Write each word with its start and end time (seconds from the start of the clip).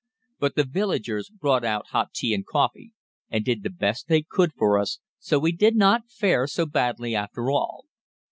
But 0.39 0.55
the 0.55 0.63
villagers 0.63 1.29
brought 1.29 1.63
out 1.63 1.89
hot 1.91 2.11
tea 2.11 2.33
and 2.33 2.43
coffee, 2.43 2.93
and 3.29 3.45
did 3.45 3.61
the 3.61 3.69
best 3.69 4.07
they 4.07 4.23
could 4.23 4.51
for 4.53 4.79
us, 4.79 4.97
so 5.19 5.37
we 5.37 5.51
did 5.51 5.75
not 5.75 6.09
fare 6.09 6.47
so 6.47 6.65
badly 6.65 7.13
after 7.15 7.51
all. 7.51 7.85